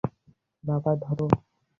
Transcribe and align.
বাবা, 0.63 0.91
ধর! 0.95 1.19